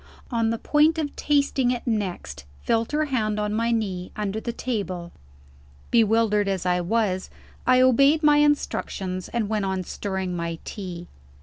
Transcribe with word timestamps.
On 0.31 0.49
the 0.49 0.57
point 0.57 0.97
of 0.97 1.15
tasting 1.15 1.69
it 1.69 1.85
next, 1.85 2.45
felt 2.63 2.91
her 2.91 3.05
hand 3.05 3.39
on 3.39 3.53
my 3.53 3.69
knee, 3.71 4.11
under 4.15 4.39
the 4.39 4.51
table. 4.51 5.11
Bewildered 5.91 6.47
as 6.47 6.65
I 6.65 6.81
was, 6.81 7.29
I 7.67 7.81
obeyed 7.81 8.23
my 8.23 8.37
instructions, 8.37 9.27
and 9.29 9.47
went 9.47 9.65
on 9.65 9.83
stirring 9.83 10.35
my 10.35 10.57
tea. 10.65 11.07